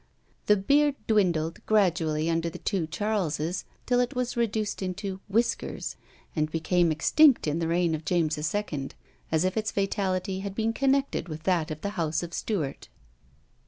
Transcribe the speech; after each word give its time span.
The 0.47 0.57
beard 0.57 0.95
dwindled 1.05 1.63
gradually 1.67 2.27
under 2.27 2.49
the 2.49 2.57
two 2.57 2.87
Charleses, 2.87 3.65
till 3.85 3.99
it 3.99 4.15
was 4.15 4.35
reduced 4.35 4.81
into 4.81 5.19
whiskers, 5.29 5.95
and 6.35 6.49
became 6.51 6.91
extinct 6.91 7.45
in 7.45 7.59
the 7.59 7.67
reign 7.67 7.93
of 7.93 8.03
James 8.03 8.35
II., 8.35 8.89
as 9.31 9.45
if 9.45 9.55
its 9.55 9.69
fatality 9.69 10.39
had 10.39 10.55
been 10.55 10.73
connected 10.73 11.29
with 11.29 11.43
that 11.43 11.69
of 11.69 11.81
the 11.81 11.89
house 12.01 12.23
of 12.23 12.33
Stuart. 12.33 12.89